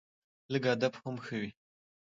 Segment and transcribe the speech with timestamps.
[0.51, 1.51] لږ ادب هم ښه وي